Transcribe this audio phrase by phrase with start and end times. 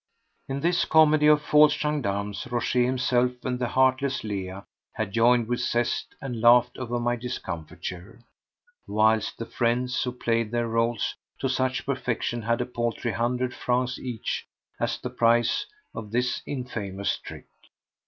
[0.49, 5.59] In this comedy of false gendarmes Rochez himself and the heartless Leah had joined with
[5.59, 8.19] zest and laughed over my discomfiture,
[8.87, 13.99] whilst the friends who played their rôles to such perfection had a paltry hundred francs
[13.99, 14.47] each
[14.79, 17.45] as the price of this infamous trick.